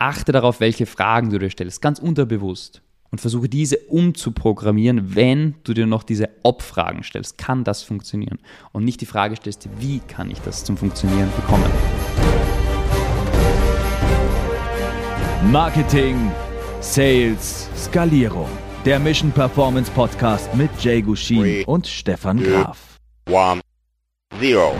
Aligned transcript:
Achte 0.00 0.30
darauf, 0.30 0.60
welche 0.60 0.86
Fragen 0.86 1.30
du 1.30 1.40
dir 1.40 1.50
stellst, 1.50 1.82
ganz 1.82 1.98
unterbewusst. 1.98 2.82
Und 3.10 3.20
versuche 3.20 3.48
diese 3.48 3.78
umzuprogrammieren, 3.78 5.16
wenn 5.16 5.56
du 5.64 5.74
dir 5.74 5.86
noch 5.86 6.04
diese 6.04 6.28
Ob-Fragen 6.44 7.02
stellst. 7.02 7.36
Kann 7.36 7.64
das 7.64 7.82
funktionieren? 7.82 8.38
Und 8.70 8.84
nicht 8.84 9.00
die 9.00 9.06
Frage 9.06 9.34
stellst, 9.34 9.68
wie 9.78 9.98
kann 10.00 10.30
ich 10.30 10.38
das 10.42 10.62
zum 10.62 10.76
Funktionieren 10.76 11.32
bekommen? 11.34 11.68
Marketing, 15.50 16.30
Sales, 16.80 17.68
Skalierung. 17.76 18.48
Der 18.84 19.00
Mission 19.00 19.32
Performance 19.32 19.90
Podcast 19.90 20.54
mit 20.54 20.70
Jay 20.80 21.02
Gushin 21.02 21.40
Three, 21.40 21.64
und 21.64 21.88
Stefan 21.88 22.40
Graf. 22.40 22.98
one, 23.28 23.60
zero. 24.38 24.74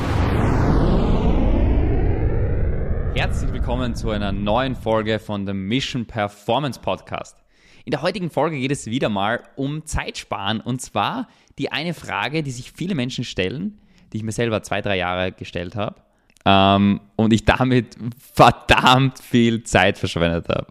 Herzlich 3.18 3.52
willkommen 3.52 3.96
zu 3.96 4.10
einer 4.10 4.30
neuen 4.30 4.76
Folge 4.76 5.18
von 5.18 5.44
dem 5.44 5.66
Mission 5.66 6.06
Performance 6.06 6.78
Podcast. 6.78 7.36
In 7.84 7.90
der 7.90 8.00
heutigen 8.00 8.30
Folge 8.30 8.56
geht 8.56 8.70
es 8.70 8.86
wieder 8.86 9.08
mal 9.08 9.42
um 9.56 9.84
Zeitsparen 9.84 10.60
und 10.60 10.80
zwar 10.80 11.26
die 11.58 11.72
eine 11.72 11.94
Frage, 11.94 12.44
die 12.44 12.52
sich 12.52 12.70
viele 12.70 12.94
Menschen 12.94 13.24
stellen, 13.24 13.80
die 14.12 14.18
ich 14.18 14.22
mir 14.22 14.30
selber 14.30 14.62
zwei, 14.62 14.82
drei 14.82 14.98
Jahre 14.98 15.32
gestellt 15.32 15.74
habe 15.74 15.96
ähm, 16.44 17.00
und 17.16 17.32
ich 17.32 17.44
damit 17.44 17.96
verdammt 18.34 19.18
viel 19.18 19.64
Zeit 19.64 19.98
verschwendet 19.98 20.48
habe. 20.48 20.68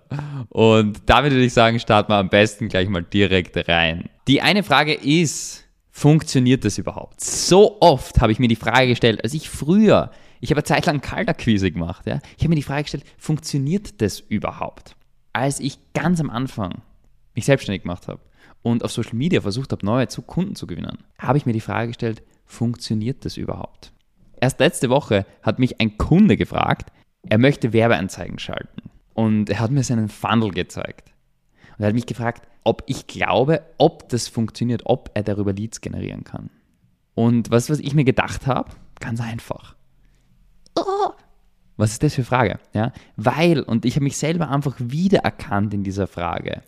Und 0.47 1.01
damit 1.05 1.33
würde 1.33 1.43
ich 1.43 1.53
sagen, 1.53 1.81
starten 1.81 2.13
wir 2.13 2.15
am 2.15 2.29
besten 2.29 2.69
gleich 2.69 2.87
mal 2.87 3.03
direkt 3.03 3.67
rein. 3.67 4.07
Die 4.29 4.41
eine 4.41 4.63
Frage 4.63 4.93
ist, 4.93 5.65
funktioniert 5.91 6.63
das 6.63 6.77
überhaupt? 6.77 7.19
So 7.19 7.81
oft 7.81 8.21
habe 8.21 8.31
ich 8.31 8.39
mir 8.39 8.47
die 8.47 8.55
Frage 8.55 8.87
gestellt, 8.87 9.21
als 9.21 9.33
ich 9.33 9.49
früher 9.49 10.11
ich 10.39 10.51
habe 10.51 10.59
eine 10.59 10.65
Zeit 10.65 10.85
lang 10.85 11.01
Kalterquise 11.01 11.71
gemacht. 11.71 12.05
Ja? 12.05 12.19
Ich 12.37 12.43
habe 12.43 12.49
mir 12.49 12.55
die 12.55 12.63
Frage 12.63 12.83
gestellt, 12.83 13.05
funktioniert 13.17 14.01
das 14.01 14.19
überhaupt? 14.19 14.95
Als 15.33 15.59
ich 15.59 15.79
ganz 15.93 16.19
am 16.19 16.29
Anfang 16.29 16.81
mich 17.35 17.45
selbstständig 17.45 17.83
gemacht 17.83 18.07
habe 18.07 18.21
und 18.61 18.83
auf 18.83 18.91
Social 18.91 19.15
Media 19.15 19.41
versucht 19.41 19.71
habe, 19.71 19.85
neue 19.85 20.07
Kunden 20.07 20.55
zu 20.55 20.67
gewinnen, 20.67 20.99
habe 21.19 21.37
ich 21.37 21.45
mir 21.45 21.53
die 21.53 21.61
Frage 21.61 21.89
gestellt, 21.89 22.23
funktioniert 22.45 23.25
das 23.25 23.37
überhaupt? 23.37 23.91
Erst 24.39 24.59
letzte 24.59 24.89
Woche 24.89 25.25
hat 25.41 25.59
mich 25.59 25.79
ein 25.79 25.97
Kunde 25.97 26.37
gefragt, 26.37 26.91
er 27.27 27.37
möchte 27.37 27.73
Werbeanzeigen 27.73 28.39
schalten. 28.39 28.89
Und 29.13 29.49
er 29.49 29.59
hat 29.59 29.71
mir 29.71 29.83
seinen 29.83 30.09
Funnel 30.09 30.51
gezeigt. 30.51 31.11
Und 31.77 31.83
er 31.83 31.87
hat 31.87 31.95
mich 31.95 32.05
gefragt, 32.05 32.47
ob 32.63 32.83
ich 32.85 33.07
glaube, 33.07 33.63
ob 33.77 34.09
das 34.09 34.27
funktioniert, 34.27 34.83
ob 34.85 35.09
er 35.15 35.23
darüber 35.23 35.53
Leads 35.53 35.81
generieren 35.81 36.23
kann. 36.23 36.49
Und 37.15 37.49
was, 37.49 37.69
was 37.69 37.79
ich 37.79 37.95
mir 37.95 38.03
gedacht 38.03 38.45
habe, 38.45 38.71
ganz 38.99 39.21
einfach 39.21 39.76
was 41.77 41.91
ist 41.93 42.03
das 42.03 42.15
für 42.15 42.21
eine 42.21 42.25
Frage? 42.25 42.59
Ja? 42.73 42.91
Weil, 43.15 43.61
und 43.61 43.85
ich 43.85 43.95
habe 43.95 44.03
mich 44.03 44.17
selber 44.17 44.49
einfach 44.49 44.75
wiedererkannt 44.77 45.73
in 45.73 45.83
dieser 45.83 46.07
Frage. 46.07 46.63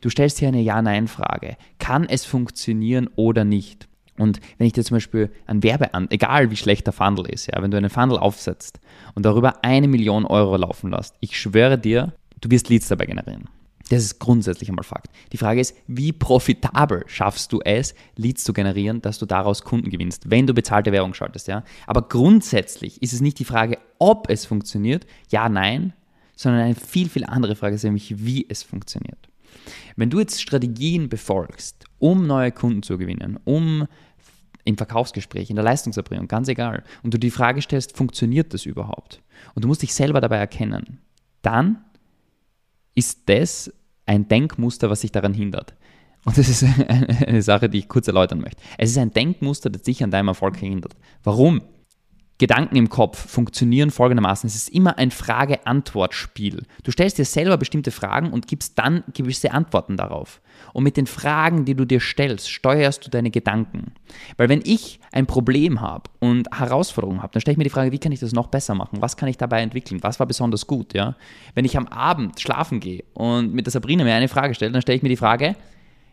Du 0.00 0.10
stellst 0.10 0.38
hier 0.38 0.48
eine 0.48 0.60
Ja-Nein-Frage. 0.60 1.56
Kann 1.78 2.04
es 2.04 2.24
funktionieren 2.24 3.08
oder 3.16 3.44
nicht? 3.44 3.88
Und 4.18 4.40
wenn 4.58 4.66
ich 4.66 4.72
dir 4.72 4.84
zum 4.84 4.96
Beispiel 4.96 5.30
ein 5.46 5.62
Werbe 5.62 5.94
an, 5.94 6.08
egal 6.10 6.50
wie 6.50 6.56
schlecht 6.56 6.86
der 6.86 6.92
Funnel 6.92 7.26
ist, 7.26 7.46
ja, 7.46 7.60
wenn 7.62 7.70
du 7.70 7.76
einen 7.76 7.90
Funnel 7.90 8.18
aufsetzt 8.18 8.80
und 9.14 9.24
darüber 9.24 9.64
eine 9.64 9.88
Million 9.88 10.24
Euro 10.24 10.56
laufen 10.56 10.90
lässt, 10.90 11.16
ich 11.20 11.38
schwöre 11.38 11.78
dir, 11.78 12.12
du 12.40 12.50
wirst 12.50 12.68
Leads 12.68 12.88
dabei 12.88 13.06
generieren. 13.06 13.48
Das 13.90 14.02
ist 14.02 14.18
grundsätzlich 14.18 14.68
einmal 14.68 14.84
Fakt. 14.84 15.10
Die 15.32 15.36
Frage 15.36 15.60
ist, 15.60 15.76
wie 15.86 16.12
profitabel 16.12 17.04
schaffst 17.06 17.52
du 17.52 17.60
es, 17.60 17.94
Leads 18.16 18.44
zu 18.44 18.52
generieren, 18.52 19.02
dass 19.02 19.18
du 19.18 19.26
daraus 19.26 19.62
Kunden 19.62 19.90
gewinnst, 19.90 20.30
wenn 20.30 20.46
du 20.46 20.54
bezahlte 20.54 20.90
Werbung 20.92 21.14
schaltest, 21.14 21.48
ja? 21.48 21.64
Aber 21.86 22.08
grundsätzlich 22.08 23.02
ist 23.02 23.12
es 23.12 23.20
nicht 23.20 23.38
die 23.38 23.44
Frage, 23.44 23.78
ob 23.98 24.30
es 24.30 24.46
funktioniert, 24.46 25.06
ja, 25.30 25.48
nein, 25.48 25.92
sondern 26.34 26.62
eine 26.62 26.74
viel, 26.74 27.08
viel 27.08 27.24
andere 27.24 27.56
Frage 27.56 27.74
ist 27.74 27.84
nämlich, 27.84 28.24
wie 28.24 28.46
es 28.48 28.62
funktioniert. 28.62 29.28
Wenn 29.96 30.10
du 30.10 30.18
jetzt 30.18 30.42
Strategien 30.42 31.08
befolgst, 31.08 31.84
um 31.98 32.26
neue 32.26 32.52
Kunden 32.52 32.82
zu 32.82 32.98
gewinnen, 32.98 33.38
um 33.44 33.86
im 34.64 34.76
Verkaufsgespräch, 34.76 35.50
in 35.50 35.56
der 35.56 35.64
Leistungserbringung, 35.64 36.26
ganz 36.26 36.48
egal, 36.48 36.84
und 37.02 37.12
du 37.14 37.18
die 37.18 37.30
Frage 37.30 37.60
stellst, 37.60 37.96
funktioniert 37.96 38.54
das 38.54 38.66
überhaupt? 38.66 39.22
Und 39.54 39.64
du 39.64 39.68
musst 39.68 39.82
dich 39.82 39.94
selber 39.94 40.20
dabei 40.20 40.38
erkennen, 40.38 41.00
dann 41.42 41.84
ist 42.94 43.22
das 43.26 43.72
ein 44.06 44.28
Denkmuster, 44.28 44.90
was 44.90 45.00
sich 45.00 45.12
daran 45.12 45.34
hindert. 45.34 45.74
Und 46.24 46.38
das 46.38 46.48
ist 46.48 46.64
eine 46.88 47.42
Sache, 47.42 47.68
die 47.68 47.78
ich 47.78 47.88
kurz 47.88 48.08
erläutern 48.08 48.40
möchte. 48.40 48.62
Es 48.78 48.90
ist 48.90 48.98
ein 48.98 49.10
Denkmuster, 49.10 49.70
das 49.70 49.82
dich 49.82 50.02
an 50.02 50.10
deinem 50.10 50.28
Erfolg 50.28 50.56
hindert. 50.56 50.96
Warum? 51.22 51.62
Gedanken 52.44 52.76
im 52.76 52.90
Kopf 52.90 53.30
funktionieren 53.30 53.90
folgendermaßen. 53.90 54.46
Es 54.46 54.54
ist 54.54 54.68
immer 54.68 54.98
ein 54.98 55.10
Frage-Antwort-Spiel. 55.10 56.64
Du 56.82 56.90
stellst 56.90 57.16
dir 57.16 57.24
selber 57.24 57.56
bestimmte 57.56 57.90
Fragen 57.90 58.34
und 58.34 58.48
gibst 58.48 58.78
dann 58.78 59.02
gewisse 59.14 59.52
Antworten 59.52 59.96
darauf. 59.96 60.42
Und 60.74 60.84
mit 60.84 60.98
den 60.98 61.06
Fragen, 61.06 61.64
die 61.64 61.74
du 61.74 61.86
dir 61.86 62.00
stellst, 62.00 62.50
steuerst 62.50 63.06
du 63.06 63.08
deine 63.08 63.30
Gedanken. 63.30 63.94
Weil 64.36 64.50
wenn 64.50 64.60
ich 64.62 65.00
ein 65.10 65.24
Problem 65.24 65.80
habe 65.80 66.10
und 66.20 66.46
Herausforderungen 66.54 67.22
habe, 67.22 67.32
dann 67.32 67.40
stelle 67.40 67.52
ich 67.52 67.58
mir 67.58 67.64
die 67.64 67.70
Frage, 67.70 67.92
wie 67.92 67.98
kann 67.98 68.12
ich 68.12 68.20
das 68.20 68.32
noch 68.32 68.48
besser 68.48 68.74
machen? 68.74 69.00
Was 69.00 69.16
kann 69.16 69.30
ich 69.30 69.38
dabei 69.38 69.62
entwickeln? 69.62 70.02
Was 70.02 70.20
war 70.20 70.26
besonders 70.26 70.66
gut? 70.66 70.92
Ja? 70.92 71.16
Wenn 71.54 71.64
ich 71.64 71.78
am 71.78 71.86
Abend 71.86 72.38
schlafen 72.42 72.78
gehe 72.78 73.04
und 73.14 73.54
mit 73.54 73.64
der 73.64 73.72
Sabrina 73.72 74.04
mir 74.04 74.12
eine 74.12 74.28
Frage 74.28 74.54
stelle, 74.54 74.72
dann 74.72 74.82
stelle 74.82 74.96
ich 74.96 75.02
mir 75.02 75.08
die 75.08 75.16
Frage, 75.16 75.56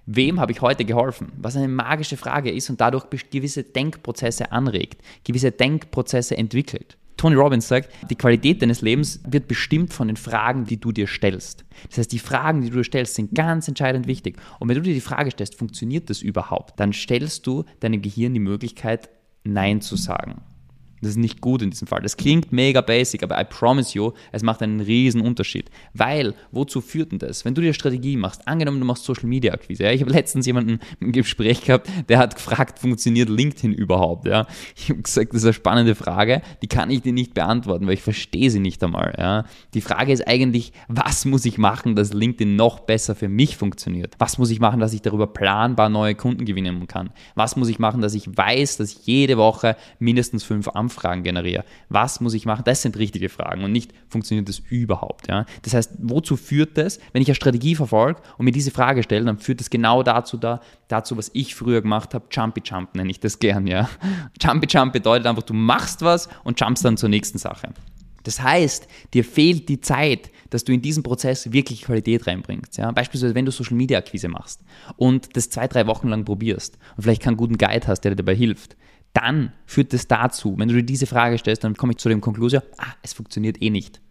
wem 0.06 0.39
habe 0.39 0.51
ich 0.51 0.62
heute 0.62 0.85
geholfen? 0.85 1.31
Was 1.38 1.56
eine 1.56 1.67
magische 1.67 2.17
Frage 2.17 2.51
ist 2.51 2.69
und 2.69 2.81
dadurch 2.81 3.06
gewisse 3.29 3.63
Denkprozesse 3.63 4.51
anregt, 4.51 5.01
gewisse 5.23 5.51
Denkprozesse 5.51 6.38
entwickelt. 6.38 6.97
Tony 7.17 7.35
Robbins 7.35 7.67
sagt, 7.67 7.91
die 8.09 8.16
Qualität 8.16 8.63
deines 8.63 8.81
Lebens 8.81 9.22
wird 9.28 9.47
bestimmt 9.47 9.94
von 9.94 10.07
den 10.07 10.17
Fragen, 10.17 10.66
die 10.66 10.79
du 10.79 10.91
dir 10.91 11.06
stellst. 11.06 11.66
Das 11.90 12.00
heißt, 12.00 12.11
die 12.11 12.17
Fragen, 12.17 12.61
die 12.61 12.72
du 12.72 12.78
dir 12.78 12.84
stellst, 12.84 13.13
sind 13.13 13.35
ganz 13.35 13.67
entscheidend 13.67 14.07
wichtig. 14.07 14.38
Und 14.59 14.69
wenn 14.69 14.75
du 14.75 14.81
dir 14.81 14.95
die 14.95 15.01
Frage 15.01 15.29
stellst, 15.29 15.56
funktioniert 15.56 16.09
das 16.09 16.23
überhaupt, 16.23 16.79
dann 16.79 16.94
stellst 16.94 17.45
du 17.45 17.63
deinem 17.79 18.01
Gehirn 18.01 18.34
die 18.34 18.40
Möglichkeit, 18.40 19.09
Nein 19.44 19.81
zu 19.81 19.95
sagen. 19.97 20.41
Das 21.01 21.12
ist 21.12 21.17
nicht 21.17 21.41
gut 21.41 21.62
in 21.63 21.72
diesem 21.72 21.88
Fall. 21.88 22.01
Das 22.01 22.16
klingt 22.16 22.51
mega 22.51 22.81
basic, 22.81 23.23
aber 23.23 23.39
I 23.41 23.44
promise 23.44 23.97
you, 23.97 24.12
es 24.31 24.44
macht 24.44 24.62
einen 24.62 24.79
riesen 24.79 25.22
Unterschied. 25.22 25.72
Weil, 25.94 26.35
wozu 26.51 26.79
führt 26.79 27.12
denn 27.12 27.19
das? 27.19 27.44
Wenn 27.44 27.56
du 27.56 27.62
dir 27.62 27.73
Strategie 27.73 28.17
machst, 28.17 28.47
angenommen, 28.47 28.79
du 28.79 28.85
machst 28.85 29.03
Social 29.03 29.28
Media 29.28 29.53
Akquise. 29.53 29.84
Ja? 29.84 29.91
Ich 29.91 30.01
habe 30.01 30.11
letztens 30.11 30.45
jemanden 30.45 30.79
im 31.00 31.11
Gespräch 31.11 31.61
gehabt, 31.61 31.90
der 32.07 32.19
hat 32.19 32.35
gefragt, 32.35 32.78
funktioniert 32.78 33.29
LinkedIn 33.29 33.73
überhaupt? 33.73 34.28
Ja? 34.28 34.45
Ich 34.75 34.90
habe 34.90 35.01
gesagt, 35.01 35.34
das 35.34 35.41
ist 35.41 35.45
eine 35.45 35.53
spannende 35.53 35.95
Frage, 35.95 36.41
die 36.61 36.67
kann 36.67 36.91
ich 36.91 37.01
dir 37.01 37.13
nicht 37.13 37.34
beantworten, 37.34 37.88
weil 37.88 37.95
ich 37.95 38.03
verstehe 38.03 38.51
sie 38.51 38.59
nicht 38.59 38.84
einmal. 38.84 39.16
Ja? 39.17 39.45
Die 39.73 39.81
Frage 39.81 40.13
ist 40.13 40.28
eigentlich, 40.28 40.72
was 40.88 41.25
muss 41.25 41.45
ich 41.45 41.57
machen, 41.57 41.95
dass 41.95 42.13
LinkedIn 42.13 42.56
noch 42.56 42.79
besser 42.81 43.16
für 43.16 43.29
mich 43.29 43.57
funktioniert? 43.57 44.16
Was 44.19 44.38
muss 44.38 44.51
ich 44.51 44.59
machen, 44.59 44.79
dass 44.79 44.94
ich 44.94 45.01
darüber 45.01 45.25
planbar 45.25 45.90
neue 45.90 46.13
Kunden 46.13 46.45
gewinnen 46.45 46.85
kann? 46.88 47.09
Was 47.34 47.56
muss 47.56 47.69
ich 47.69 47.79
machen, 47.79 48.01
dass 48.01 48.13
ich 48.13 48.29
weiß, 48.38 48.78
dass 48.78 48.91
ich 48.91 49.07
jede 49.07 49.38
Woche 49.38 49.75
mindestens 50.00 50.44
fünf 50.44 50.67
Anfragen 50.67 50.91
Anfragen 50.91 51.24
generiere. 51.24 51.63
Was 51.90 52.19
muss 52.19 52.34
ich 52.34 52.46
machen? 52.46 52.63
Das 52.66 52.81
sind 52.81 52.97
richtige 52.97 53.29
Fragen 53.29 53.63
und 53.63 53.72
nicht, 53.72 53.94
funktioniert 54.09 54.50
das 54.50 54.59
überhaupt? 54.59 55.28
Ja? 55.28 55.46
Das 55.62 55.74
heißt, 55.74 55.94
wozu 56.00 56.38
führt 56.38 56.78
das? 56.78 57.00
Wenn 57.13 57.22
ich 57.22 57.29
eine 57.29 57.35
Strategie 57.35 57.75
verfolge 57.75 58.22
und 58.38 58.46
mir 58.46 58.52
diese 58.52 58.72
Frage 58.72 59.03
stelle, 59.03 59.25
dann 59.25 59.38
führt 59.38 59.59
das 59.59 59.69
genau 59.69 60.03
dazu, 60.03 60.38
da, 60.38 60.62
dazu 60.88 61.18
was 61.18 61.31
ich 61.34 61.56
früher 61.56 61.81
gemacht 61.81 62.13
habe. 62.13 62.25
Jumpy 62.29 62.62
Jump 62.63 62.96
nenne 62.96 63.09
ich 63.09 63.19
das 63.19 63.40
gern. 63.40 63.68
Ja? 63.68 63.90
Jumpy 64.41 64.68
Jump 64.69 64.94
bedeutet 64.94 65.28
einfach, 65.28 65.44
du 65.44 65.53
machst 65.53 66.02
was 66.02 66.28
und 66.44 66.59
jumpst 66.59 66.84
dann 66.84 66.97
zur 66.97 67.09
nächsten 67.09 67.38
Sache. 67.38 67.69
Das 68.23 68.41
heißt, 68.41 68.88
dir 69.13 69.23
fehlt 69.23 69.68
die 69.69 69.81
Zeit, 69.81 70.29
dass 70.52 70.63
du 70.63 70.73
in 70.73 70.81
diesen 70.81 71.02
Prozess 71.02 71.52
wirklich 71.52 71.84
Qualität 71.84 72.28
reinbringst. 72.28 72.78
Ja? 72.78 72.91
Beispielsweise, 72.91 73.34
wenn 73.34 73.46
du 73.46 73.52
Social 73.52 73.75
Media 73.75 73.97
Akquise 73.97 74.28
machst 74.28 74.62
und 74.97 75.35
das 75.35 75.50
zwei, 75.50 75.68
drei 75.68 75.88
Wochen 75.88 76.09
lang 76.09 76.25
probierst 76.25 76.78
und 76.97 77.03
vielleicht 77.03 77.23
keinen 77.23 77.38
guten 77.38 77.58
Guide 77.58 77.88
hast, 77.88 78.02
der 78.02 78.12
dir 78.12 78.18
dabei 78.18 78.35
hilft, 78.35 78.75
dann 79.13 79.53
führt 79.66 79.94
es 79.94 80.07
dazu, 80.07 80.55
wenn 80.57 80.67
du 80.67 80.75
dir 80.75 80.83
diese 80.83 81.05
Frage 81.05 81.38
stellst, 81.38 81.63
dann 81.63 81.75
komme 81.75 81.94
ich 81.94 81.97
zu 81.97 82.09
dem 82.09 82.22
Konklusion, 82.22 82.61
ah, 82.77 82.94
es 83.01 83.13
funktioniert 83.13 83.61
eh 83.61 83.69
nicht. 83.69 84.01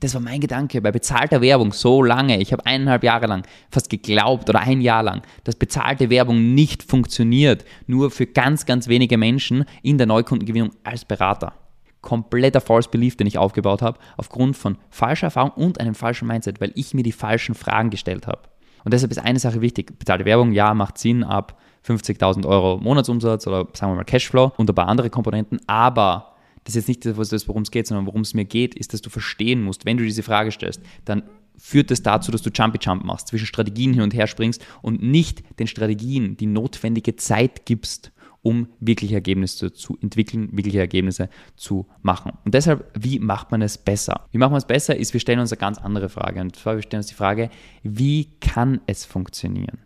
Das 0.00 0.14
war 0.14 0.22
mein 0.22 0.40
Gedanke 0.40 0.80
bei 0.80 0.92
bezahlter 0.92 1.42
Werbung 1.42 1.72
so 1.72 2.02
lange. 2.02 2.40
Ich 2.40 2.52
habe 2.52 2.64
eineinhalb 2.64 3.04
Jahre 3.04 3.26
lang 3.26 3.46
fast 3.70 3.90
geglaubt 3.90 4.48
oder 4.48 4.60
ein 4.60 4.80
Jahr 4.80 5.02
lang, 5.02 5.22
dass 5.44 5.56
bezahlte 5.56 6.08
Werbung 6.08 6.54
nicht 6.54 6.82
funktioniert. 6.82 7.66
Nur 7.86 8.10
für 8.10 8.26
ganz, 8.26 8.64
ganz 8.64 8.88
wenige 8.88 9.18
Menschen 9.18 9.66
in 9.82 9.98
der 9.98 10.06
Neukundengewinnung 10.06 10.70
als 10.84 11.04
Berater. 11.04 11.52
Kompletter 12.00 12.62
False 12.62 12.88
Belief, 12.88 13.18
den 13.18 13.26
ich 13.26 13.36
aufgebaut 13.36 13.82
habe, 13.82 13.98
aufgrund 14.16 14.56
von 14.56 14.78
falscher 14.88 15.26
Erfahrung 15.26 15.50
und 15.50 15.78
einem 15.78 15.94
falschen 15.94 16.26
Mindset, 16.26 16.62
weil 16.62 16.72
ich 16.76 16.94
mir 16.94 17.02
die 17.02 17.12
falschen 17.12 17.54
Fragen 17.54 17.90
gestellt 17.90 18.26
habe. 18.26 18.40
Und 18.84 18.94
deshalb 18.94 19.10
ist 19.12 19.18
eine 19.18 19.38
Sache 19.38 19.60
wichtig. 19.60 19.98
Bezahlte 19.98 20.24
Werbung, 20.24 20.52
ja, 20.52 20.72
macht 20.72 20.96
Sinn 20.96 21.22
ab 21.22 21.60
50.000 21.86 22.46
Euro 22.46 22.78
Monatsumsatz 22.78 23.46
oder 23.46 23.66
sagen 23.72 23.92
wir 23.92 23.96
mal 23.96 24.04
Cashflow 24.04 24.52
und 24.56 24.68
ein 24.68 24.74
paar 24.74 24.88
andere 24.88 25.10
Komponenten. 25.10 25.60
Aber 25.66 26.34
das 26.64 26.76
ist 26.76 26.88
jetzt 26.88 27.04
nicht 27.04 27.06
das, 27.06 27.48
worum 27.48 27.62
es 27.62 27.70
geht, 27.70 27.86
sondern 27.86 28.06
worum 28.06 28.20
es 28.20 28.34
mir 28.34 28.44
geht, 28.44 28.74
ist, 28.74 28.92
dass 28.92 29.00
du 29.00 29.10
verstehen 29.10 29.62
musst, 29.62 29.86
wenn 29.86 29.96
du 29.96 30.04
diese 30.04 30.22
Frage 30.22 30.52
stellst, 30.52 30.82
dann 31.04 31.22
führt 31.56 31.90
es 31.90 32.02
dazu, 32.02 32.32
dass 32.32 32.42
du 32.42 32.50
Jumpy 32.50 32.78
Jump 32.80 33.04
machst, 33.04 33.28
zwischen 33.28 33.46
Strategien 33.46 33.92
hin 33.92 34.02
und 34.02 34.14
her 34.14 34.26
springst 34.26 34.64
und 34.82 35.02
nicht 35.02 35.42
den 35.58 35.66
Strategien 35.66 36.36
die 36.36 36.46
notwendige 36.46 37.16
Zeit 37.16 37.66
gibst, 37.66 38.12
um 38.42 38.68
wirkliche 38.80 39.14
Ergebnisse 39.14 39.72
zu 39.72 39.98
entwickeln, 40.00 40.48
wirkliche 40.52 40.78
Ergebnisse 40.78 41.28
zu 41.56 41.86
machen. 42.00 42.32
Und 42.44 42.54
deshalb, 42.54 42.90
wie 42.98 43.18
macht 43.18 43.50
man 43.50 43.60
es 43.60 43.76
besser? 43.76 44.26
Wie 44.32 44.38
macht 44.38 44.50
man 44.50 44.58
es 44.58 44.66
besser, 44.66 44.96
ist, 44.96 45.12
wir 45.12 45.20
stellen 45.20 45.40
uns 45.40 45.52
eine 45.52 45.58
ganz 45.58 45.78
andere 45.78 46.08
Frage. 46.08 46.40
Und 46.40 46.56
zwar, 46.56 46.76
wir 46.76 46.82
stellen 46.82 47.00
uns 47.00 47.08
die 47.08 47.14
Frage, 47.14 47.50
wie 47.82 48.28
kann 48.40 48.80
es 48.86 49.04
funktionieren? 49.04 49.78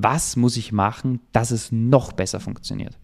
Was 0.00 0.36
muss 0.36 0.56
ich 0.56 0.70
machen, 0.70 1.18
dass 1.32 1.50
es 1.50 1.72
noch 1.72 2.12
besser 2.12 2.38
funktioniert? 2.38 2.96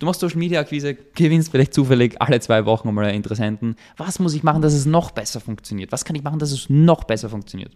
Du 0.00 0.06
machst 0.06 0.18
Social 0.18 0.38
Media 0.38 0.58
Akquise, 0.58 0.96
gewinnst 0.96 1.52
vielleicht 1.52 1.72
zufällig 1.72 2.20
alle 2.20 2.40
zwei 2.40 2.66
Wochen 2.66 2.92
mal 2.92 3.04
einen 3.04 3.14
Interessenten. 3.14 3.76
Was 3.96 4.18
muss 4.18 4.34
ich 4.34 4.42
machen, 4.42 4.60
dass 4.60 4.74
es 4.74 4.84
noch 4.84 5.12
besser 5.12 5.40
funktioniert? 5.40 5.92
Was 5.92 6.04
kann 6.04 6.16
ich 6.16 6.24
machen, 6.24 6.40
dass 6.40 6.50
es 6.50 6.68
noch 6.68 7.04
besser 7.04 7.28
funktioniert? 7.28 7.70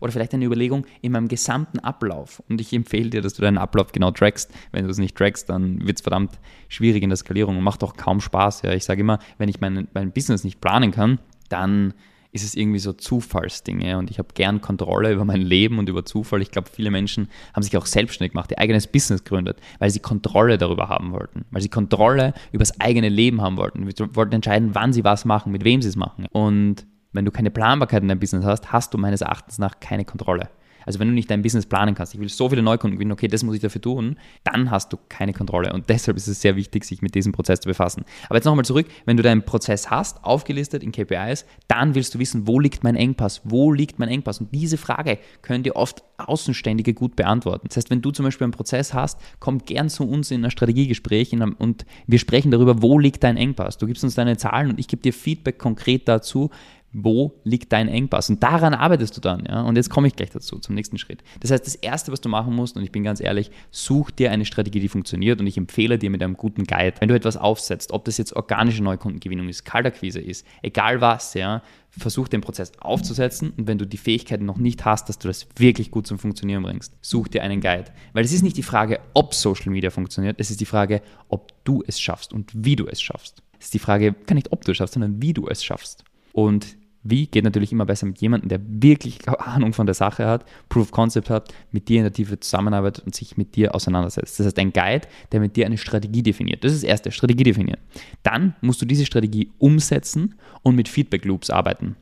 Oder 0.00 0.12
vielleicht 0.12 0.32
eine 0.34 0.44
Überlegung 0.44 0.86
in 1.02 1.10
meinem 1.10 1.26
gesamten 1.26 1.80
Ablauf. 1.80 2.40
Und 2.48 2.60
ich 2.60 2.72
empfehle 2.72 3.10
dir, 3.10 3.22
dass 3.22 3.34
du 3.34 3.42
deinen 3.42 3.58
Ablauf 3.58 3.90
genau 3.90 4.12
trackst. 4.12 4.52
Wenn 4.70 4.84
du 4.84 4.90
es 4.90 4.98
nicht 4.98 5.16
trackst, 5.16 5.48
dann 5.48 5.84
wird 5.84 5.98
es 5.98 6.02
verdammt 6.02 6.38
schwierig 6.68 7.02
in 7.02 7.08
der 7.08 7.16
Skalierung 7.16 7.58
und 7.58 7.64
macht 7.64 7.82
auch 7.82 7.96
kaum 7.96 8.20
Spaß. 8.20 8.62
Ja. 8.62 8.72
Ich 8.72 8.84
sage 8.84 9.00
immer, 9.00 9.18
wenn 9.38 9.48
ich 9.48 9.60
mein, 9.60 9.88
mein 9.94 10.12
Business 10.12 10.44
nicht 10.44 10.60
planen 10.60 10.92
kann, 10.92 11.18
dann 11.48 11.92
ist 12.36 12.44
es 12.44 12.54
irgendwie 12.54 12.78
so 12.78 12.92
Zufallsdinge 12.92 13.98
und 13.98 14.10
ich 14.10 14.18
habe 14.18 14.28
gern 14.34 14.60
Kontrolle 14.60 15.12
über 15.12 15.24
mein 15.24 15.40
Leben 15.40 15.78
und 15.78 15.88
über 15.88 16.04
Zufall. 16.04 16.42
Ich 16.42 16.50
glaube, 16.50 16.68
viele 16.72 16.90
Menschen 16.90 17.28
haben 17.54 17.62
sich 17.62 17.76
auch 17.76 17.86
selbstständig 17.86 18.32
gemacht, 18.32 18.50
ihr 18.50 18.58
eigenes 18.58 18.86
Business 18.86 19.24
gegründet, 19.24 19.58
weil 19.78 19.90
sie 19.90 20.00
Kontrolle 20.00 20.58
darüber 20.58 20.88
haben 20.88 21.12
wollten, 21.12 21.46
weil 21.50 21.62
sie 21.62 21.68
Kontrolle 21.68 22.34
über 22.52 22.62
das 22.62 22.80
eigene 22.80 23.08
Leben 23.08 23.40
haben 23.40 23.56
wollten. 23.56 23.88
Sie 23.90 24.04
wollten 24.14 24.34
entscheiden, 24.34 24.74
wann 24.74 24.92
sie 24.92 25.02
was 25.02 25.24
machen, 25.24 25.50
mit 25.50 25.64
wem 25.64 25.82
sie 25.82 25.88
es 25.88 25.96
machen. 25.96 26.26
Und 26.30 26.86
wenn 27.12 27.24
du 27.24 27.30
keine 27.30 27.50
Planbarkeit 27.50 28.02
in 28.02 28.08
deinem 28.08 28.20
Business 28.20 28.44
hast, 28.44 28.72
hast 28.72 28.92
du 28.92 28.98
meines 28.98 29.22
Erachtens 29.22 29.58
nach 29.58 29.80
keine 29.80 30.04
Kontrolle. 30.04 30.50
Also 30.86 30.98
wenn 30.98 31.08
du 31.08 31.14
nicht 31.14 31.30
dein 31.30 31.42
Business 31.42 31.66
planen 31.66 31.94
kannst, 31.94 32.14
ich 32.14 32.20
will 32.20 32.28
so 32.28 32.48
viele 32.48 32.62
Neukunden 32.62 32.96
gewinnen, 32.96 33.12
okay, 33.12 33.28
das 33.28 33.42
muss 33.42 33.54
ich 33.56 33.60
dafür 33.60 33.80
tun, 33.80 34.16
dann 34.44 34.70
hast 34.70 34.92
du 34.92 34.98
keine 35.08 35.32
Kontrolle. 35.32 35.72
Und 35.72 35.88
deshalb 35.90 36.16
ist 36.16 36.28
es 36.28 36.40
sehr 36.40 36.56
wichtig, 36.56 36.84
sich 36.84 37.02
mit 37.02 37.14
diesem 37.14 37.32
Prozess 37.32 37.60
zu 37.60 37.68
befassen. 37.68 38.04
Aber 38.28 38.36
jetzt 38.36 38.44
nochmal 38.44 38.64
zurück, 38.64 38.86
wenn 39.04 39.16
du 39.16 39.22
deinen 39.22 39.42
Prozess 39.42 39.90
hast, 39.90 40.24
aufgelistet 40.24 40.82
in 40.82 40.92
KPIs, 40.92 41.44
dann 41.68 41.94
willst 41.94 42.14
du 42.14 42.18
wissen, 42.18 42.46
wo 42.46 42.60
liegt 42.60 42.84
mein 42.84 42.96
Engpass? 42.96 43.42
Wo 43.44 43.72
liegt 43.72 43.98
mein 43.98 44.08
Engpass? 44.08 44.40
Und 44.40 44.54
diese 44.54 44.78
Frage 44.78 45.18
können 45.42 45.62
dir 45.62 45.76
oft 45.76 46.02
Außenständige 46.18 46.94
gut 46.94 47.16
beantworten. 47.16 47.68
Das 47.68 47.76
heißt, 47.76 47.90
wenn 47.90 48.02
du 48.02 48.10
zum 48.10 48.24
Beispiel 48.24 48.44
einen 48.44 48.52
Prozess 48.52 48.94
hast, 48.94 49.20
komm 49.40 49.58
gern 49.58 49.88
zu 49.88 50.08
uns 50.08 50.30
in 50.30 50.44
ein 50.44 50.50
Strategiegespräch 50.50 51.32
in 51.32 51.42
einem, 51.42 51.56
und 51.58 51.84
wir 52.06 52.18
sprechen 52.18 52.50
darüber, 52.50 52.82
wo 52.82 52.98
liegt 52.98 53.24
dein 53.24 53.36
Engpass. 53.36 53.78
Du 53.78 53.86
gibst 53.86 54.04
uns 54.04 54.14
deine 54.14 54.36
Zahlen 54.36 54.70
und 54.70 54.78
ich 54.78 54.88
gebe 54.88 55.02
dir 55.02 55.12
Feedback 55.12 55.58
konkret 55.58 56.08
dazu, 56.08 56.50
wo 56.92 57.40
liegt 57.44 57.72
dein 57.72 57.88
Engpass? 57.88 58.30
Und 58.30 58.42
daran 58.42 58.74
arbeitest 58.74 59.16
du 59.16 59.20
dann. 59.20 59.44
Ja? 59.46 59.62
Und 59.62 59.76
jetzt 59.76 59.90
komme 59.90 60.08
ich 60.08 60.16
gleich 60.16 60.30
dazu, 60.30 60.58
zum 60.58 60.74
nächsten 60.74 60.98
Schritt. 60.98 61.22
Das 61.40 61.50
heißt, 61.50 61.66
das 61.66 61.74
Erste, 61.74 62.12
was 62.12 62.20
du 62.20 62.28
machen 62.28 62.54
musst, 62.54 62.76
und 62.76 62.82
ich 62.82 62.92
bin 62.92 63.02
ganz 63.02 63.20
ehrlich, 63.20 63.50
such 63.70 64.10
dir 64.10 64.30
eine 64.30 64.44
Strategie, 64.44 64.80
die 64.80 64.88
funktioniert 64.88 65.40
und 65.40 65.46
ich 65.46 65.56
empfehle 65.56 65.98
dir 65.98 66.10
mit 66.10 66.22
einem 66.22 66.36
guten 66.36 66.64
Guide, 66.64 66.94
wenn 67.00 67.08
du 67.08 67.14
etwas 67.14 67.36
aufsetzt, 67.36 67.92
ob 67.92 68.04
das 68.04 68.18
jetzt 68.18 68.34
organische 68.34 68.82
Neukundengewinnung 68.82 69.48
ist, 69.48 69.64
Kaltakquise 69.64 70.20
ist, 70.20 70.46
egal 70.62 71.00
was, 71.00 71.34
ja, 71.34 71.62
versuch 71.90 72.28
den 72.28 72.40
Prozess 72.40 72.72
aufzusetzen 72.78 73.50
und 73.56 73.66
wenn 73.66 73.78
du 73.78 73.86
die 73.86 73.96
Fähigkeiten 73.96 74.44
noch 74.44 74.58
nicht 74.58 74.84
hast, 74.84 75.08
dass 75.08 75.18
du 75.18 75.28
das 75.28 75.46
wirklich 75.56 75.90
gut 75.90 76.06
zum 76.06 76.18
Funktionieren 76.18 76.62
bringst, 76.62 76.94
such 77.00 77.28
dir 77.28 77.42
einen 77.42 77.60
Guide. 77.60 77.86
Weil 78.12 78.24
es 78.24 78.32
ist 78.32 78.42
nicht 78.42 78.56
die 78.56 78.62
Frage, 78.62 79.00
ob 79.14 79.34
Social 79.34 79.72
Media 79.72 79.90
funktioniert, 79.90 80.36
es 80.38 80.50
ist 80.50 80.60
die 80.60 80.66
Frage, 80.66 81.02
ob 81.28 81.52
du 81.64 81.82
es 81.86 82.00
schaffst 82.00 82.32
und 82.32 82.52
wie 82.54 82.76
du 82.76 82.86
es 82.86 83.00
schaffst. 83.00 83.42
Es 83.58 83.66
ist 83.66 83.74
die 83.74 83.78
Frage, 83.78 84.12
gar 84.12 84.34
nicht 84.34 84.52
ob 84.52 84.64
du 84.64 84.72
es 84.72 84.76
schaffst, 84.76 84.94
sondern 84.94 85.22
wie 85.22 85.32
du 85.32 85.48
es 85.48 85.64
schaffst. 85.64 86.04
Und 86.36 86.76
wie 87.02 87.28
geht 87.28 87.44
natürlich 87.44 87.72
immer 87.72 87.86
besser 87.86 88.04
mit 88.04 88.20
jemandem, 88.20 88.50
der 88.50 88.60
wirklich 88.62 89.26
Ahnung 89.26 89.72
von 89.72 89.86
der 89.86 89.94
Sache 89.94 90.26
hat, 90.26 90.44
Proof 90.68 90.88
of 90.88 90.90
Concept 90.90 91.30
hat, 91.30 91.54
mit 91.72 91.88
dir 91.88 91.96
in 91.96 92.02
der 92.02 92.12
Tiefe 92.12 92.38
zusammenarbeitet 92.38 93.06
und 93.06 93.14
sich 93.14 93.38
mit 93.38 93.56
dir 93.56 93.74
auseinandersetzt. 93.74 94.38
Das 94.38 94.44
heißt, 94.44 94.58
ein 94.58 94.70
Guide, 94.70 95.08
der 95.32 95.40
mit 95.40 95.56
dir 95.56 95.64
eine 95.64 95.78
Strategie 95.78 96.22
definiert. 96.22 96.62
Das 96.62 96.72
ist 96.72 96.82
das 96.82 96.90
erste, 96.90 97.10
Strategie 97.10 97.44
definieren. 97.44 97.80
Dann 98.22 98.54
musst 98.60 98.82
du 98.82 98.86
diese 98.86 99.06
Strategie 99.06 99.50
umsetzen 99.56 100.34
und 100.62 100.76
mit 100.76 100.90
Feedback 100.90 101.24
Loops 101.24 101.48
arbeiten. 101.48 101.96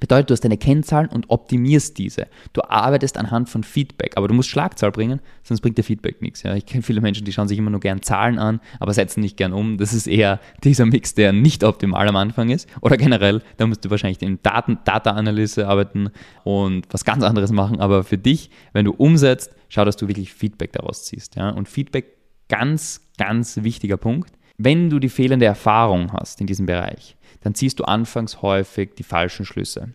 Bedeutet, 0.00 0.30
du 0.30 0.32
hast 0.32 0.40
deine 0.40 0.58
Kennzahlen 0.58 1.08
und 1.08 1.30
optimierst 1.30 1.96
diese. 1.98 2.26
Du 2.52 2.62
arbeitest 2.62 3.16
anhand 3.16 3.48
von 3.48 3.62
Feedback, 3.62 4.14
aber 4.16 4.26
du 4.26 4.34
musst 4.34 4.48
Schlagzahl 4.48 4.90
bringen, 4.90 5.20
sonst 5.44 5.60
bringt 5.60 5.76
der 5.76 5.84
Feedback 5.84 6.20
nichts. 6.20 6.42
Ja. 6.42 6.56
Ich 6.56 6.66
kenne 6.66 6.82
viele 6.82 7.00
Menschen, 7.00 7.24
die 7.24 7.32
schauen 7.32 7.46
sich 7.46 7.58
immer 7.58 7.70
nur 7.70 7.78
gern 7.78 8.02
Zahlen 8.02 8.40
an, 8.40 8.60
aber 8.80 8.92
setzen 8.92 9.20
nicht 9.20 9.36
gern 9.36 9.52
um. 9.52 9.78
Das 9.78 9.92
ist 9.92 10.08
eher 10.08 10.40
dieser 10.64 10.84
Mix, 10.84 11.14
der 11.14 11.32
nicht 11.32 11.62
optimal 11.62 12.08
am 12.08 12.16
Anfang 12.16 12.50
ist. 12.50 12.68
Oder 12.80 12.96
generell, 12.96 13.40
da 13.56 13.68
musst 13.68 13.84
du 13.84 13.90
wahrscheinlich 13.90 14.20
in 14.20 14.40
Daten, 14.42 14.78
Data-Analyse 14.84 15.68
arbeiten 15.68 16.10
und 16.42 16.86
was 16.90 17.04
ganz 17.04 17.22
anderes 17.22 17.52
machen. 17.52 17.80
Aber 17.80 18.02
für 18.02 18.18
dich, 18.18 18.50
wenn 18.72 18.86
du 18.86 18.92
umsetzt, 18.92 19.54
schau, 19.68 19.84
dass 19.84 19.96
du 19.96 20.08
wirklich 20.08 20.32
Feedback 20.32 20.72
daraus 20.72 21.04
ziehst. 21.04 21.36
Ja. 21.36 21.50
Und 21.50 21.68
Feedback, 21.68 22.16
ganz, 22.48 23.00
ganz 23.16 23.62
wichtiger 23.62 23.96
Punkt. 23.96 24.32
Wenn 24.56 24.90
du 24.90 24.98
die 24.98 25.08
fehlende 25.08 25.46
Erfahrung 25.46 26.12
hast 26.12 26.40
in 26.40 26.46
diesem 26.46 26.66
Bereich, 26.66 27.16
dann 27.44 27.54
ziehst 27.54 27.78
du 27.78 27.84
anfangs 27.84 28.42
häufig 28.42 28.94
die 28.96 29.02
falschen 29.02 29.44
Schlüsse. 29.44 29.94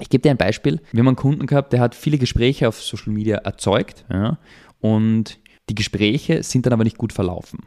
Ich 0.00 0.08
gebe 0.08 0.22
dir 0.22 0.30
ein 0.30 0.36
Beispiel. 0.36 0.80
Wir 0.92 1.00
haben 1.00 1.08
einen 1.08 1.16
Kunden 1.16 1.46
gehabt, 1.46 1.72
der 1.72 1.80
hat 1.80 1.94
viele 1.94 2.18
Gespräche 2.18 2.68
auf 2.68 2.82
Social 2.82 3.12
Media 3.12 3.38
erzeugt 3.38 4.04
ja, 4.10 4.38
und 4.80 5.38
die 5.68 5.74
Gespräche 5.74 6.42
sind 6.42 6.66
dann 6.66 6.72
aber 6.72 6.84
nicht 6.84 6.98
gut 6.98 7.12
verlaufen. 7.12 7.60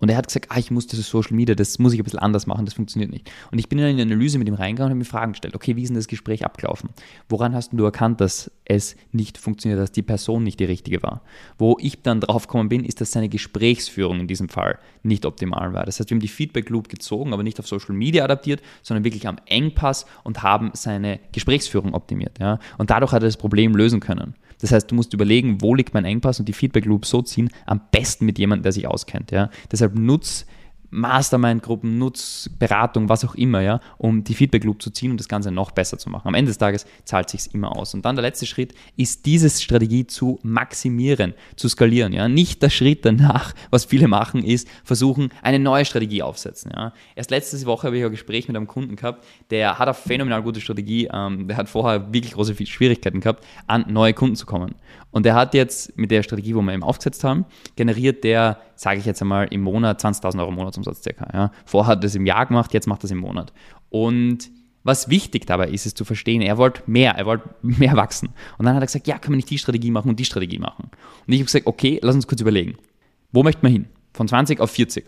Und 0.00 0.08
er 0.08 0.16
hat 0.16 0.26
gesagt, 0.26 0.46
ah, 0.48 0.58
ich 0.58 0.70
muss 0.70 0.86
das 0.86 0.98
Social 1.08 1.36
Media, 1.36 1.54
das 1.54 1.78
muss 1.78 1.92
ich 1.92 2.00
ein 2.00 2.04
bisschen 2.04 2.18
anders 2.18 2.46
machen, 2.46 2.64
das 2.64 2.74
funktioniert 2.74 3.12
nicht. 3.12 3.30
Und 3.52 3.58
ich 3.58 3.68
bin 3.68 3.78
dann 3.78 3.88
in 3.88 3.96
die 3.96 4.02
Analyse 4.02 4.38
mit 4.38 4.48
ihm 4.48 4.54
reingegangen 4.54 4.92
und 4.92 4.96
habe 4.96 4.98
mir 4.98 5.04
Fragen 5.04 5.32
gestellt. 5.32 5.54
Okay, 5.54 5.76
wie 5.76 5.82
ist 5.82 5.88
denn 5.88 5.96
das 5.96 6.08
Gespräch 6.08 6.44
abgelaufen? 6.44 6.90
Woran 7.28 7.54
hast 7.54 7.72
du 7.72 7.84
erkannt, 7.84 8.20
dass 8.20 8.50
es 8.64 8.96
nicht 9.12 9.36
funktioniert, 9.36 9.80
dass 9.80 9.92
die 9.92 10.02
Person 10.02 10.42
nicht 10.42 10.58
die 10.58 10.64
richtige 10.64 11.02
war? 11.02 11.22
Wo 11.58 11.76
ich 11.80 12.02
dann 12.02 12.20
drauf 12.20 12.46
gekommen 12.46 12.70
bin, 12.70 12.84
ist, 12.84 13.00
dass 13.00 13.12
seine 13.12 13.28
Gesprächsführung 13.28 14.20
in 14.20 14.26
diesem 14.26 14.48
Fall 14.48 14.78
nicht 15.02 15.26
optimal 15.26 15.74
war. 15.74 15.84
Das 15.84 16.00
heißt, 16.00 16.08
wir 16.10 16.14
haben 16.14 16.20
die 16.20 16.28
Feedback 16.28 16.70
Loop 16.70 16.88
gezogen, 16.88 17.32
aber 17.32 17.42
nicht 17.42 17.60
auf 17.60 17.68
Social 17.68 17.94
Media 17.94 18.24
adaptiert, 18.24 18.62
sondern 18.82 19.04
wirklich 19.04 19.28
am 19.28 19.36
Engpass 19.46 20.06
und 20.24 20.42
haben 20.42 20.70
seine 20.72 21.20
Gesprächsführung 21.32 21.94
optimiert. 21.94 22.38
Ja? 22.38 22.58
Und 22.78 22.90
dadurch 22.90 23.12
hat 23.12 23.22
er 23.22 23.28
das 23.28 23.36
Problem 23.36 23.76
lösen 23.76 24.00
können. 24.00 24.34
Das 24.60 24.72
heißt, 24.72 24.90
du 24.90 24.94
musst 24.94 25.14
überlegen, 25.14 25.60
wo 25.60 25.74
liegt 25.74 25.94
mein 25.94 26.04
Engpass 26.04 26.38
und 26.38 26.48
die 26.48 26.52
Feedback 26.52 26.84
Loop 26.84 27.06
so 27.06 27.22
ziehen, 27.22 27.50
am 27.66 27.80
besten 27.90 28.26
mit 28.26 28.38
jemandem, 28.38 28.64
der 28.64 28.72
sich 28.72 28.86
auskennt. 28.86 29.30
Ja? 29.30 29.50
Deshalb 29.70 29.94
nutz 29.94 30.46
Mastermind-Gruppen, 30.90 31.98
Nutzberatung, 31.98 33.08
was 33.08 33.24
auch 33.24 33.34
immer, 33.34 33.60
ja, 33.60 33.80
um 33.98 34.24
die 34.24 34.34
Feedback 34.34 34.64
Loop 34.64 34.82
zu 34.82 34.90
ziehen 34.90 35.10
und 35.10 35.20
das 35.20 35.28
Ganze 35.28 35.50
noch 35.50 35.70
besser 35.70 35.98
zu 35.98 36.10
machen. 36.10 36.28
Am 36.28 36.34
Ende 36.34 36.50
des 36.50 36.58
Tages 36.58 36.86
zahlt 37.04 37.30
sich 37.30 37.54
immer 37.54 37.76
aus. 37.76 37.94
Und 37.94 38.04
dann 38.04 38.16
der 38.16 38.22
letzte 38.22 38.46
Schritt 38.46 38.74
ist, 38.96 39.26
diese 39.26 39.50
Strategie 39.50 40.06
zu 40.06 40.38
maximieren, 40.42 41.34
zu 41.56 41.68
skalieren, 41.68 42.12
ja. 42.12 42.28
Nicht 42.28 42.62
der 42.62 42.70
Schritt 42.70 43.04
danach, 43.04 43.54
was 43.70 43.84
viele 43.84 44.08
machen, 44.08 44.44
ist 44.44 44.68
versuchen, 44.84 45.30
eine 45.42 45.58
neue 45.58 45.84
Strategie 45.84 46.22
aufsetzen, 46.22 46.72
ja. 46.74 46.92
Erst 47.14 47.30
letzte 47.30 47.64
Woche 47.66 47.86
habe 47.86 47.98
ich 47.98 48.04
ein 48.04 48.10
Gespräch 48.10 48.48
mit 48.48 48.56
einem 48.56 48.66
Kunden 48.66 48.96
gehabt, 48.96 49.24
der 49.50 49.78
hat 49.78 49.88
eine 49.88 49.94
phänomenal 49.94 50.42
gute 50.42 50.60
Strategie, 50.60 51.08
ähm, 51.12 51.48
der 51.48 51.56
hat 51.56 51.68
vorher 51.68 52.12
wirklich 52.12 52.32
große 52.32 52.54
Schwierigkeiten 52.66 53.20
gehabt, 53.20 53.44
an 53.66 53.84
neue 53.88 54.14
Kunden 54.14 54.36
zu 54.36 54.46
kommen. 54.46 54.74
Und 55.10 55.26
der 55.26 55.34
hat 55.34 55.54
jetzt 55.54 55.96
mit 55.98 56.10
der 56.10 56.22
Strategie, 56.22 56.54
wo 56.54 56.62
wir 56.62 56.72
eben 56.72 56.82
aufgesetzt 56.82 57.24
haben, 57.24 57.44
generiert 57.76 58.24
der, 58.24 58.60
sage 58.80 58.98
ich 58.98 59.04
jetzt 59.04 59.20
einmal, 59.20 59.46
im 59.50 59.60
Monat 59.60 60.02
20.000 60.02 60.40
Euro 60.40 60.52
Monatsumsatz 60.52 61.02
circa. 61.02 61.28
Ja. 61.34 61.52
Vorher 61.66 61.92
hat 61.92 61.98
er 61.98 62.02
das 62.02 62.14
im 62.14 62.24
Jahr 62.24 62.46
gemacht, 62.46 62.72
jetzt 62.72 62.86
macht 62.86 63.02
er 63.02 63.04
es 63.04 63.10
im 63.10 63.18
Monat. 63.18 63.52
Und 63.90 64.50
was 64.84 65.10
wichtig 65.10 65.44
dabei 65.44 65.68
ist, 65.68 65.84
ist 65.84 65.98
zu 65.98 66.06
verstehen, 66.06 66.40
er 66.40 66.56
wollte 66.56 66.82
mehr, 66.86 67.12
er 67.12 67.26
wollte 67.26 67.50
mehr 67.62 67.94
wachsen. 67.94 68.30
Und 68.56 68.64
dann 68.64 68.74
hat 68.74 68.82
er 68.82 68.86
gesagt, 68.86 69.06
ja, 69.06 69.18
können 69.18 69.34
wir 69.34 69.36
nicht 69.36 69.50
die 69.50 69.58
Strategie 69.58 69.90
machen 69.90 70.08
und 70.08 70.18
die 70.18 70.24
Strategie 70.24 70.58
machen. 70.58 70.90
Und 71.26 71.32
ich 71.32 71.40
habe 71.40 71.44
gesagt, 71.44 71.66
okay, 71.66 71.98
lass 72.00 72.14
uns 72.14 72.26
kurz 72.26 72.40
überlegen. 72.40 72.78
Wo 73.32 73.42
möchten 73.42 73.60
wir 73.60 73.70
hin? 73.70 73.86
Von 74.14 74.26
20 74.26 74.60
auf 74.60 74.70
40 74.70 75.04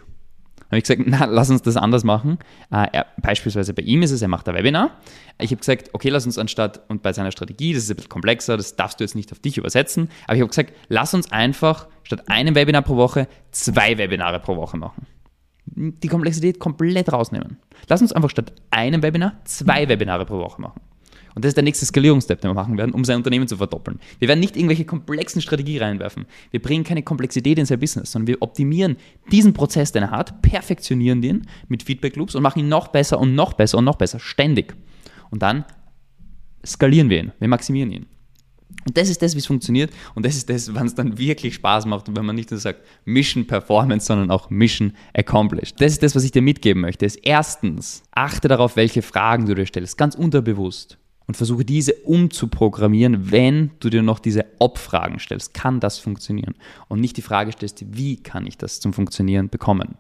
habe 0.73 0.79
ich 0.79 0.85
gesagt, 0.85 1.03
na, 1.07 1.27
lass 1.27 1.51
uns 1.51 1.63
das 1.63 1.77
anders 1.77 2.03
machen. 2.03 2.39
Äh, 2.71 2.89
er, 2.93 3.07
beispielsweise 3.21 3.75
bei 3.75 3.83
ihm 3.83 4.03
ist 4.03 4.11
es, 4.11 4.23
er 4.23 4.29
macht 4.29 4.49
ein 4.49 4.55
Webinar. 4.55 4.99
Ich 5.39 5.51
habe 5.51 5.59
gesagt, 5.59 5.91
okay, 5.93 6.09
lass 6.09 6.27
uns 6.27 6.39
anstatt, 6.39 6.83
und 6.89 7.03
bei 7.03 7.13
seiner 7.13 7.31
Strategie, 7.31 7.75
das 7.75 7.85
ist 7.85 7.91
ein 7.91 7.97
bisschen 7.97 8.09
komplexer, 8.09 8.57
das 8.57 8.77
darfst 8.77 8.99
du 8.99 9.05
jetzt 9.05 9.15
nicht 9.15 9.31
auf 9.33 9.39
dich 9.39 9.59
übersetzen, 9.59 10.09
aber 10.25 10.37
ich 10.37 10.41
habe 10.41 10.49
gesagt, 10.49 10.73
lass 10.89 11.15
uns 11.15 11.31
einfach 11.31 11.89
statt 12.03 12.29
einem 12.29 12.55
Webinar 12.55 12.83
pro 12.83 12.97
Woche 12.97 13.29
zwei 13.51 13.99
Webinare 13.99 14.41
pro 14.41 14.57
Woche 14.57 14.77
machen. 14.77 15.07
Die 15.67 16.09
Komplexität 16.09 16.59
komplett 16.59 17.13
rausnehmen. 17.13 17.59
Lass 17.89 18.03
uns 18.03 18.13
einfach 18.13 18.31
statt 18.31 18.53
einem 18.71 19.03
Webinar 19.03 19.41
zwei 19.45 19.89
Webinare 19.89 20.27
pro 20.27 20.39
Woche 20.39 20.61
machen. 20.61 20.81
Und 21.35 21.45
das 21.45 21.51
ist 21.51 21.57
der 21.57 21.65
nächste 21.65 21.87
Skalierungsstep, 21.87 22.41
den 22.41 22.51
wir 22.51 22.55
machen 22.55 22.77
werden, 22.77 22.93
um 22.93 23.05
sein 23.05 23.17
Unternehmen 23.17 23.49
zu 23.49 23.57
verdoppeln. 23.57 24.01
Wir 24.19 24.29
werden 24.29 24.41
nicht 24.41 24.57
irgendwelche 24.57 24.85
komplexen 24.85 25.41
Strategien 25.41 25.83
reinwerfen. 25.83 26.27
Wir 26.51 26.61
bringen 26.61 26.85
keine 26.85 27.03
Komplexität 27.03 27.59
in 27.59 27.65
sein 27.65 27.81
Business, 27.81 28.13
sondern 28.13 28.27
wir 28.27 28.43
optimieren 28.43 28.97
diesen 29.31 29.55
Prozess, 29.55 29.93
den 29.93 30.03
er 30.03 30.11
hat, 30.11 30.43
perfektionieren 30.43 31.23
den 31.23 31.47
mit 31.69 31.83
Feedback 31.83 32.17
Loops 32.17 32.35
und 32.35 32.43
machen 32.43 32.61
ihn 32.61 32.69
noch 32.69 32.89
besser 32.89 33.19
und 33.19 33.35
noch 33.35 33.55
besser 33.55 33.79
und 33.79 33.85
noch 33.85 33.97
besser, 33.97 34.19
ständig. 34.19 34.75
Und 35.31 35.43
dann 35.43 35.65
skalieren 36.65 37.09
wir 37.09 37.19
ihn, 37.19 37.33
wir 37.39 37.49
maximieren 37.49 37.91
ihn. 37.91 38.07
Und 38.87 38.97
das 38.97 39.09
ist 39.09 39.23
das, 39.23 39.35
wie 39.35 39.39
es 39.39 39.47
funktioniert. 39.47 39.93
Und 40.15 40.27
das 40.27 40.37
ist 40.37 40.51
das, 40.51 40.75
wann 40.75 40.87
es 40.87 40.95
dann 40.95 41.19
wirklich 41.19 41.55
Spaß 41.55 41.87
macht 41.87 42.09
und 42.09 42.17
wenn 42.17 42.27
man 42.27 42.35
nicht 42.35 42.51
nur 42.51 42.59
sagt 42.59 42.81
Mission 43.05 43.47
Performance, 43.47 44.07
sondern 44.07 44.31
auch 44.31 44.51
Mission 44.51 44.93
Accomplished. 45.15 45.81
Das 45.81 45.93
ist 45.93 46.03
das, 46.03 46.17
was 46.17 46.25
ich 46.25 46.33
dir 46.33 46.43
mitgeben 46.43 46.83
möchte. 46.83 47.07
Ist 47.07 47.21
erstens, 47.23 48.03
achte 48.11 48.49
darauf, 48.49 48.77
welche 48.77 49.03
Fragen 49.03 49.47
du 49.47 49.55
dir 49.55 49.67
stellst, 49.67 49.97
ganz 49.97 50.15
unterbewusst. 50.15 50.99
und 51.27 51.37
versuche 51.37 51.65
diese 51.65 51.95
umzuprogrammieren, 51.95 53.31
wenn 53.31 53.71
du 53.81 53.91
dir 53.91 54.03
noch 54.03 54.19
diese 54.19 54.45
Ob-Fragen 54.59 55.19
stellst. 55.19 55.55
Kann 55.55 55.81
das 55.81 55.99
funktionieren? 55.99 56.55
Und 56.89 57.01
nicht 57.01 57.17
die 57.17 57.23
Frage 57.23 57.53
stellst, 57.53 57.85
wie 57.97 58.17
kann 58.17 58.47
ich 58.47 58.59
das 58.59 58.81
zum 58.81 58.93
Funktionieren 58.93 59.49
bekommen? 59.49 59.97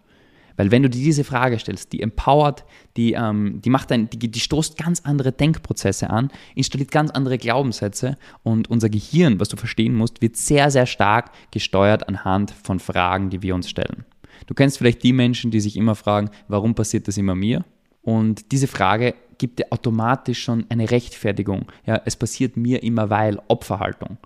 Weil 0.56 0.71
wenn 0.71 0.82
du 0.82 0.90
dir 0.90 1.02
diese 1.02 1.25
Frage 1.25 1.59
stellst, 1.59 1.92
die 1.92 2.02
empowert, 2.02 2.64
die, 2.97 3.12
ähm, 3.12 3.61
die 3.62 3.71
macht 3.71 3.90
ein, 3.92 4.09
die, 4.11 4.30
die 4.30 4.40
stoßt 4.40 4.76
ganz 4.76 5.00
andere 5.00 5.32
Denkprozesse 5.32 6.11
an, 6.11 6.30
installiert 6.54 6.90
ganz 6.90 7.11
andere 7.11 7.38
Glaubenssätze 7.38 8.16
und 8.42 8.71
unser 8.71 8.88
Gehirn, 8.88 9.40
was 9.40 9.49
du 9.49 9.56
verstehen 9.56 9.94
musst, 9.94 10.23
wird 10.23 10.37
sehr, 10.37 10.71
sehr 10.71 10.87
stark 10.87 11.30
gesteuert 11.50 12.09
anhand 12.09 12.50
von 12.50 12.78
Fragen, 12.80 13.30
die 13.30 13.42
wir 13.42 13.54
uns 13.54 13.68
stellen. 13.68 14.04
Du 14.47 14.54
kennst 14.54 14.78
vielleicht 14.78 15.02
die 15.02 15.12
Menschen, 15.12 15.50
die 15.50 15.61
sich 15.61 15.76
immer 15.76 15.94
fragen, 15.94 16.30
warum 16.49 16.75
passiert 16.75 17.09
das 17.09 17.16
immer 17.16 17.35
mir? 17.35 17.64
Und 18.02 18.50
diese 18.50 18.66
Frage 18.66 19.14
gibt 19.38 19.61
dir 19.61 19.66
automatisch 19.71 20.42
schon 20.42 20.66
eine 20.68 20.90
Rechtfertigung. 20.90 21.66
Ja, 21.87 22.00
es 22.04 22.16
passiert 22.16 22.56
mir 22.56 22.82
immer 22.82 23.11
weil 23.11 23.40
Opferhaltung. 23.49 24.18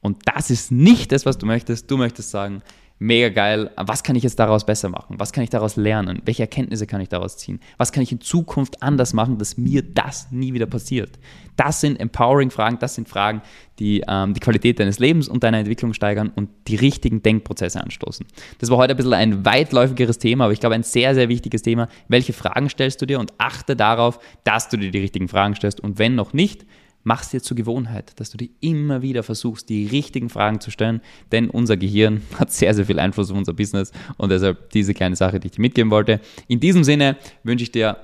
Und 0.00 0.18
das 0.24 0.50
ist 0.50 0.70
nicht 0.70 1.12
das, 1.12 1.26
was 1.26 1.38
du 1.38 1.46
möchtest. 1.46 1.90
Du 1.90 1.96
möchtest 1.96 2.30
sagen, 2.30 2.62
mega 2.98 3.28
geil, 3.28 3.70
was 3.76 4.02
kann 4.02 4.16
ich 4.16 4.22
jetzt 4.22 4.38
daraus 4.38 4.66
besser 4.66 4.88
machen? 4.88 5.16
Was 5.18 5.32
kann 5.32 5.44
ich 5.44 5.50
daraus 5.50 5.76
lernen? 5.76 6.20
Welche 6.24 6.42
Erkenntnisse 6.42 6.86
kann 6.86 7.00
ich 7.00 7.08
daraus 7.08 7.36
ziehen? 7.36 7.60
Was 7.76 7.92
kann 7.92 8.02
ich 8.02 8.12
in 8.12 8.20
Zukunft 8.20 8.82
anders 8.82 9.12
machen, 9.12 9.38
dass 9.38 9.56
mir 9.56 9.82
das 9.82 10.30
nie 10.30 10.52
wieder 10.52 10.66
passiert? 10.66 11.18
Das 11.56 11.80
sind 11.80 11.98
empowering 11.98 12.50
Fragen, 12.50 12.78
das 12.78 12.94
sind 12.94 13.08
Fragen, 13.08 13.42
die 13.78 14.02
ähm, 14.06 14.34
die 14.34 14.40
Qualität 14.40 14.80
deines 14.80 14.98
Lebens 14.98 15.28
und 15.28 15.42
deiner 15.44 15.58
Entwicklung 15.58 15.92
steigern 15.92 16.32
und 16.34 16.50
die 16.66 16.76
richtigen 16.76 17.22
Denkprozesse 17.22 17.80
anstoßen. 17.80 18.26
Das 18.58 18.70
war 18.70 18.78
heute 18.78 18.94
ein 18.94 18.96
bisschen 18.96 19.12
ein 19.12 19.44
weitläufigeres 19.44 20.18
Thema, 20.18 20.44
aber 20.44 20.52
ich 20.52 20.60
glaube 20.60 20.74
ein 20.74 20.82
sehr, 20.82 21.14
sehr 21.14 21.28
wichtiges 21.28 21.62
Thema. 21.62 21.88
Welche 22.08 22.32
Fragen 22.32 22.68
stellst 22.68 23.00
du 23.00 23.06
dir 23.06 23.20
und 23.20 23.32
achte 23.38 23.76
darauf, 23.76 24.18
dass 24.44 24.68
du 24.68 24.76
dir 24.76 24.90
die 24.90 24.98
richtigen 24.98 25.28
Fragen 25.28 25.54
stellst 25.54 25.80
und 25.80 25.98
wenn 25.98 26.14
noch 26.14 26.32
nicht, 26.32 26.66
mach 27.04 27.22
es 27.22 27.30
dir 27.30 27.42
zur 27.42 27.56
Gewohnheit, 27.56 28.12
dass 28.20 28.30
du 28.30 28.36
dir 28.36 28.48
immer 28.60 29.02
wieder 29.02 29.22
versuchst, 29.22 29.68
die 29.68 29.86
richtigen 29.86 30.28
Fragen 30.28 30.60
zu 30.60 30.70
stellen, 30.70 31.00
denn 31.32 31.50
unser 31.50 31.76
Gehirn 31.76 32.22
hat 32.38 32.52
sehr, 32.52 32.74
sehr 32.74 32.86
viel 32.86 32.98
Einfluss 32.98 33.30
auf 33.30 33.36
unser 33.36 33.54
Business 33.54 33.92
und 34.16 34.30
deshalb 34.30 34.70
diese 34.70 34.94
kleine 34.94 35.16
Sache, 35.16 35.40
die 35.40 35.46
ich 35.46 35.52
dir 35.52 35.62
mitgeben 35.62 35.90
wollte. 35.90 36.20
In 36.46 36.60
diesem 36.60 36.84
Sinne 36.84 37.16
wünsche 37.44 37.64
ich 37.64 37.72
dir 37.72 37.96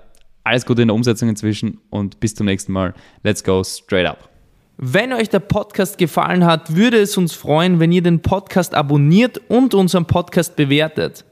alles 0.44 0.66
Gute 0.66 0.82
in 0.82 0.88
der 0.88 0.94
Umsetzung 0.94 1.28
inzwischen 1.28 1.80
und 1.90 2.20
bis 2.20 2.34
zum 2.34 2.46
nächsten 2.46 2.72
Mal. 2.72 2.94
Let's 3.22 3.42
go 3.42 3.64
straight 3.64 4.06
up. 4.06 4.28
Wenn 4.76 5.12
euch 5.12 5.28
der 5.28 5.38
Podcast 5.38 5.98
gefallen 5.98 6.44
hat, 6.44 6.74
würde 6.74 6.98
es 6.98 7.16
uns 7.16 7.32
freuen, 7.32 7.78
wenn 7.78 7.92
ihr 7.92 8.02
den 8.02 8.20
Podcast 8.20 8.74
abonniert 8.74 9.40
und 9.48 9.72
unseren 9.72 10.04
Podcast 10.06 10.56
bewertet. 10.56 11.24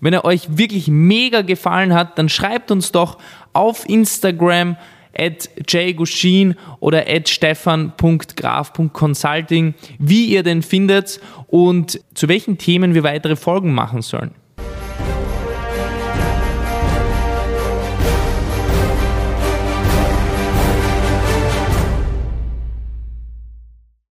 Wenn 0.00 0.12
er 0.12 0.24
euch 0.24 0.58
wirklich 0.58 0.88
mega 0.88 1.42
gefallen 1.42 1.94
hat, 1.94 2.18
dann 2.18 2.28
schreibt 2.28 2.70
uns 2.70 2.90
doch 2.90 3.18
auf 3.52 3.88
Instagram, 3.88 4.76
at 5.16 5.48
jgushin 5.68 6.56
oder 6.80 7.06
at 7.08 7.28
stefan.graf.consulting, 7.28 9.74
wie 9.98 10.26
ihr 10.26 10.42
den 10.42 10.62
findet 10.62 11.20
und 11.46 12.00
zu 12.14 12.28
welchen 12.28 12.58
Themen 12.58 12.94
wir 12.94 13.02
weitere 13.02 13.36
Folgen 13.36 13.72
machen 13.74 14.02
sollen. 14.02 14.34